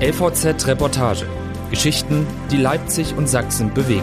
[0.00, 1.24] LVZ Reportage.
[1.70, 4.02] Geschichten, die Leipzig und Sachsen bewegen.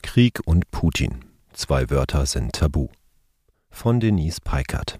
[0.00, 1.26] Krieg und Putin.
[1.52, 2.88] Zwei Wörter sind tabu.
[3.68, 4.98] Von Denise Peikert.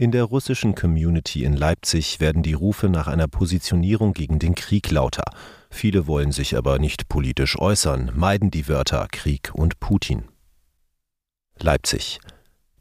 [0.00, 4.92] In der russischen Community in Leipzig werden die Rufe nach einer Positionierung gegen den Krieg
[4.92, 5.24] lauter.
[5.70, 10.22] Viele wollen sich aber nicht politisch äußern, meiden die Wörter Krieg und Putin.
[11.58, 12.20] Leipzig.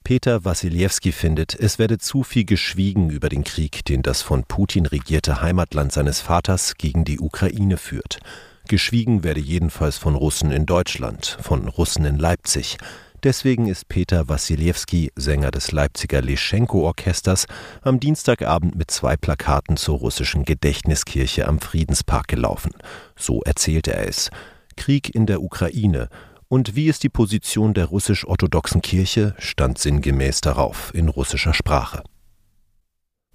[0.04, 4.86] Peter Wassiljewski findet, es werde zu viel geschwiegen über den Krieg, den das von Putin
[4.86, 8.20] regierte Heimatland seines Vaters gegen die Ukraine führt.
[8.68, 12.78] Geschwiegen werde jedenfalls von Russen in Deutschland, von Russen in Leipzig.
[13.24, 17.48] Deswegen ist Peter Wassiljewski, Sänger des Leipziger Leschenko-Orchesters,
[17.82, 22.72] am Dienstagabend mit zwei Plakaten zur russischen Gedächtniskirche am Friedenspark gelaufen.
[23.16, 24.30] So erzählte er es.
[24.76, 26.10] Krieg in der Ukraine.
[26.48, 29.34] Und wie ist die Position der russisch-orthodoxen Kirche?
[29.40, 32.04] stand sinngemäß darauf in russischer Sprache.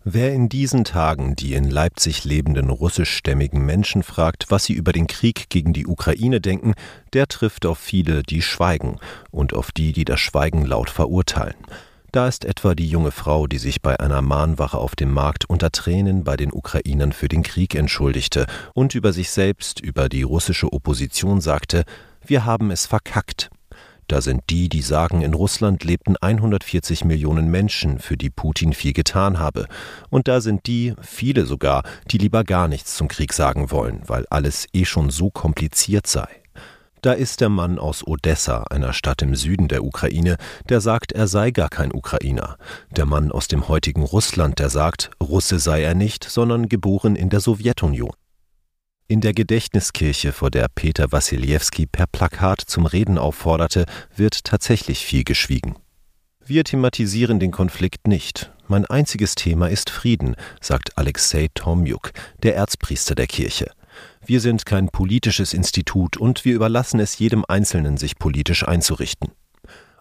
[0.05, 5.06] Wer in diesen Tagen die in Leipzig lebenden russischstämmigen Menschen fragt, was sie über den
[5.06, 6.75] Krieg gegen die Ukraine denken,
[7.12, 8.98] der trifft auf viele, die schweigen
[9.31, 11.55] und auf die, die das Schweigen laut verurteilen.
[12.11, 15.70] Da ist etwa die junge Frau, die sich bei einer Mahnwache auf dem Markt unter
[15.70, 20.72] Tränen bei den Ukrainern für den Krieg entschuldigte und über sich selbst, über die russische
[20.72, 21.84] Opposition sagte,
[22.27, 23.50] wir haben es verkackt.
[24.08, 28.92] Da sind die, die sagen, in Russland lebten 140 Millionen Menschen, für die Putin viel
[28.92, 29.67] getan habe.
[30.11, 34.27] Und da sind die, viele sogar, die lieber gar nichts zum Krieg sagen wollen, weil
[34.28, 36.28] alles eh schon so kompliziert sei.
[37.03, 40.37] Da ist der Mann aus Odessa, einer Stadt im Süden der Ukraine,
[40.69, 42.59] der sagt, er sei gar kein Ukrainer.
[42.97, 47.28] Der Mann aus dem heutigen Russland, der sagt, Russe sei er nicht, sondern geboren in
[47.28, 48.12] der Sowjetunion.
[49.13, 53.85] In der Gedächtniskirche, vor der Peter Wassiljewski per Plakat zum Reden aufforderte,
[54.17, 55.77] wird tatsächlich viel geschwiegen.
[56.43, 58.51] Wir thematisieren den Konflikt nicht.
[58.69, 62.12] Mein einziges Thema ist Frieden, sagt Alexei Tomjuk,
[62.43, 63.71] der Erzpriester der Kirche.
[64.25, 69.33] Wir sind kein politisches Institut und wir überlassen es jedem Einzelnen, sich politisch einzurichten.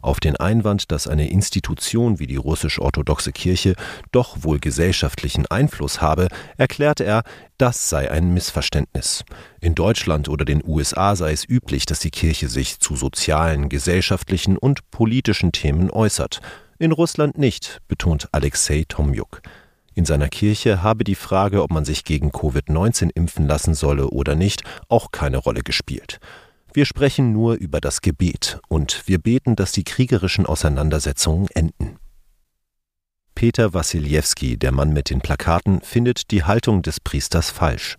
[0.01, 3.75] Auf den Einwand, dass eine Institution wie die russisch-orthodoxe Kirche
[4.11, 7.23] doch wohl gesellschaftlichen Einfluss habe, erklärte er,
[7.57, 9.23] das sei ein Missverständnis.
[9.59, 14.57] In Deutschland oder den USA sei es üblich, dass die Kirche sich zu sozialen, gesellschaftlichen
[14.57, 16.41] und politischen Themen äußert.
[16.79, 19.41] In Russland nicht, betont Alexei Tomjuk.
[19.93, 24.35] In seiner Kirche habe die Frage, ob man sich gegen Covid-19 impfen lassen solle oder
[24.35, 26.19] nicht, auch keine Rolle gespielt.
[26.73, 31.97] Wir sprechen nur über das Gebet und wir beten, dass die kriegerischen Auseinandersetzungen enden.
[33.35, 37.97] Peter Wassiljewski, der Mann mit den Plakaten, findet die Haltung des Priesters falsch.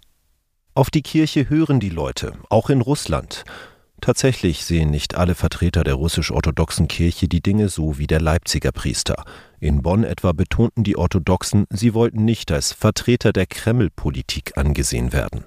[0.74, 3.44] Auf die Kirche hören die Leute, auch in Russland.
[4.00, 9.24] Tatsächlich sehen nicht alle Vertreter der russisch-orthodoxen Kirche die Dinge so wie der Leipziger Priester.
[9.60, 15.44] In Bonn etwa betonten die Orthodoxen, sie wollten nicht als Vertreter der Kreml-Politik angesehen werden.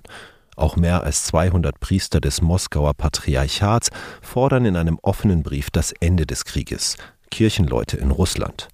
[0.55, 3.89] Auch mehr als 200 Priester des Moskauer Patriarchats
[4.21, 6.97] fordern in einem offenen Brief das Ende des Krieges.
[7.29, 8.69] Kirchenleute in Russland.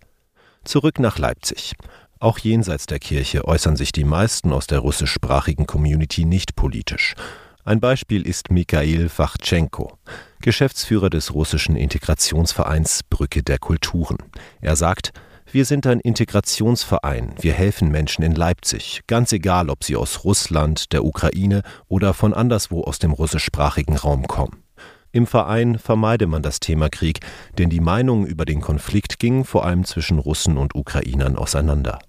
[0.63, 1.73] Zurück nach Leipzig.
[2.19, 7.15] Auch jenseits der Kirche äußern sich die meisten aus der russischsprachigen Community nicht politisch.
[7.63, 9.97] Ein Beispiel ist Mikhail Wachtschenko,
[10.41, 14.17] Geschäftsführer des russischen Integrationsvereins Brücke der Kulturen.
[14.61, 15.13] Er sagt,
[15.53, 17.35] wir sind ein Integrationsverein.
[17.39, 22.33] Wir helfen Menschen in Leipzig, ganz egal, ob sie aus Russland, der Ukraine oder von
[22.33, 24.63] anderswo aus dem russischsprachigen Raum kommen.
[25.11, 27.19] Im Verein vermeide man das Thema Krieg,
[27.57, 31.99] denn die Meinungen über den Konflikt gingen vor allem zwischen Russen und Ukrainern auseinander.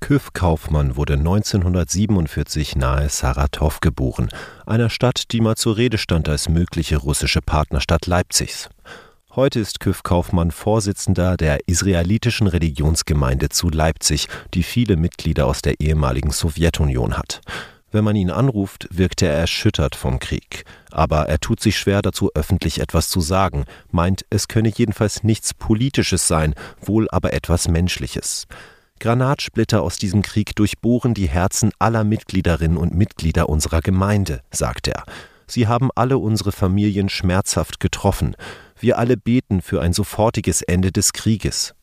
[0.00, 4.30] Küff Kaufmann wurde 1947 nahe Saratow geboren,
[4.66, 8.70] einer Stadt, die mal zur Rede stand als mögliche russische Partnerstadt Leipzigs.
[9.36, 15.78] Heute ist Küff Kaufmann Vorsitzender der israelitischen Religionsgemeinde zu Leipzig, die viele Mitglieder aus der
[15.78, 17.40] ehemaligen Sowjetunion hat.
[17.92, 20.64] Wenn man ihn anruft, wirkt er erschüttert vom Krieg.
[20.90, 25.54] Aber er tut sich schwer dazu, öffentlich etwas zu sagen, meint, es könne jedenfalls nichts
[25.54, 28.48] Politisches sein, wohl aber etwas Menschliches.
[28.98, 35.04] Granatsplitter aus diesem Krieg durchbohren die Herzen aller Mitgliederinnen und Mitglieder unserer Gemeinde, sagt er.
[35.50, 38.36] Sie haben alle unsere Familien schmerzhaft getroffen.
[38.78, 41.74] Wir alle beten für ein sofortiges Ende des Krieges.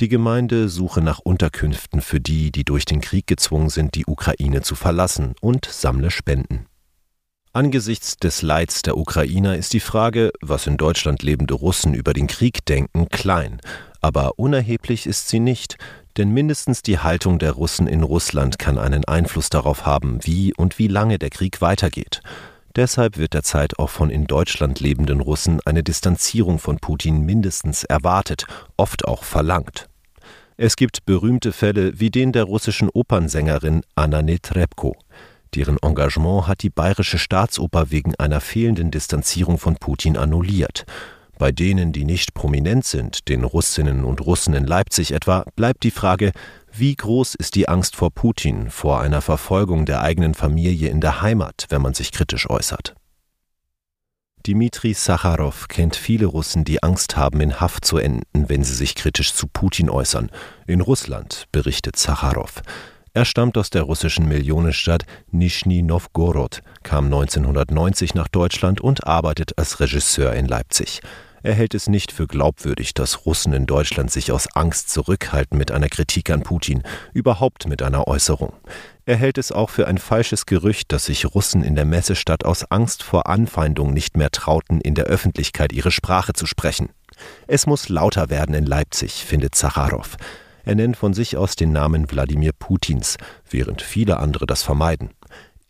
[0.00, 4.62] Die Gemeinde suche nach Unterkünften für die, die durch den Krieg gezwungen sind, die Ukraine
[4.62, 6.66] zu verlassen, und sammle Spenden.
[7.52, 12.26] Angesichts des Leids der Ukrainer ist die Frage, was in Deutschland lebende Russen über den
[12.26, 13.60] Krieg denken, klein,
[14.00, 15.76] aber unerheblich ist sie nicht,
[16.16, 20.78] denn mindestens die Haltung der Russen in Russland kann einen Einfluss darauf haben, wie und
[20.78, 22.22] wie lange der Krieg weitergeht.
[22.78, 28.46] Deshalb wird derzeit auch von in Deutschland lebenden Russen eine Distanzierung von Putin mindestens erwartet,
[28.76, 29.88] oft auch verlangt.
[30.56, 34.96] Es gibt berühmte Fälle wie den der russischen Opernsängerin Anna Netrebko.
[35.56, 40.86] Deren Engagement hat die Bayerische Staatsoper wegen einer fehlenden Distanzierung von Putin annulliert.
[41.36, 45.90] Bei denen, die nicht prominent sind, den Russinnen und Russen in Leipzig etwa, bleibt die
[45.90, 46.30] Frage,
[46.78, 51.22] wie groß ist die Angst vor Putin, vor einer Verfolgung der eigenen Familie in der
[51.22, 52.94] Heimat, wenn man sich kritisch äußert?
[54.46, 58.94] Dmitri Sacharow kennt viele Russen, die Angst haben, in Haft zu enden, wenn sie sich
[58.94, 60.30] kritisch zu Putin äußern.
[60.66, 62.62] In Russland, berichtet Sacharow.
[63.12, 69.80] Er stammt aus der russischen Millionenstadt Nischni Novgorod, kam 1990 nach Deutschland und arbeitet als
[69.80, 71.00] Regisseur in Leipzig.
[71.48, 75.70] Er hält es nicht für glaubwürdig, dass Russen in Deutschland sich aus Angst zurückhalten mit
[75.70, 76.82] einer Kritik an Putin,
[77.14, 78.52] überhaupt mit einer Äußerung.
[79.06, 82.70] Er hält es auch für ein falsches Gerücht, dass sich Russen in der Messestadt aus
[82.70, 86.90] Angst vor Anfeindung nicht mehr trauten, in der Öffentlichkeit ihre Sprache zu sprechen.
[87.46, 90.18] Es muss lauter werden in Leipzig, findet Zacharow.
[90.66, 93.16] Er nennt von sich aus den Namen Wladimir Putins,
[93.48, 95.12] während viele andere das vermeiden.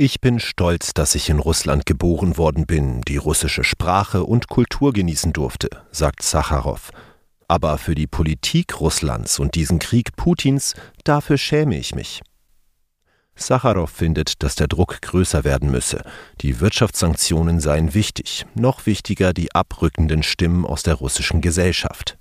[0.00, 4.93] Ich bin stolz, dass ich in Russland geboren worden bin, die russische Sprache und Kultur
[4.93, 6.93] genießen durfte, sagt Sacharow.
[7.49, 12.23] Aber für die Politik Russlands und diesen Krieg Putins, dafür schäme ich mich.
[13.35, 16.05] Sacharow findet, dass der Druck größer werden müsse.
[16.43, 22.17] Die Wirtschaftssanktionen seien wichtig, noch wichtiger die abrückenden Stimmen aus der russischen Gesellschaft.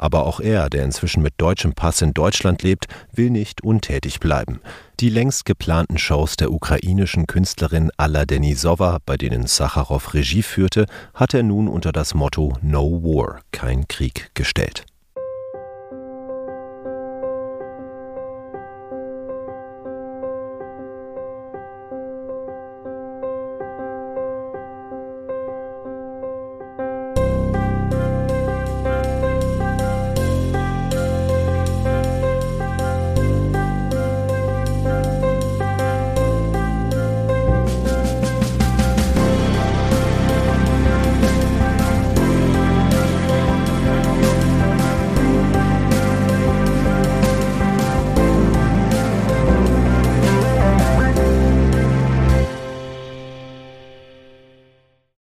[0.00, 4.62] Aber auch er, der inzwischen mit deutschem Pass in Deutschland lebt, will nicht untätig bleiben.
[4.98, 11.34] Die längst geplanten Shows der ukrainischen Künstlerin Alla Denisova, bei denen Sacharow Regie führte, hat
[11.34, 14.86] er nun unter das Motto No War, kein Krieg gestellt.